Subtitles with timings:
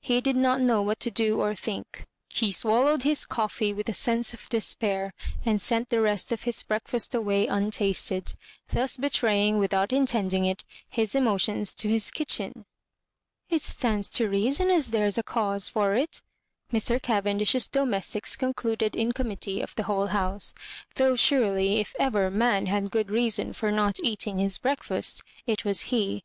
[0.00, 2.06] He did not know what to do or to think.
[2.32, 5.12] He swallowed his coffee with a sense of despair,
[5.44, 8.34] and sent the rest of his breakfast away untasted;
[8.72, 12.64] thus betraying, without intending it, his emotions to his kitchen."
[13.50, 16.22] It stands to reason as there's a cause for it,"
[16.72, 16.98] Mr.
[17.02, 20.54] Cavendish's domestics con cluded in committee of the whole house;
[20.94, 25.82] though, surely, if ever man had good reason for not eating his breakfast, it was
[25.92, 26.24] he.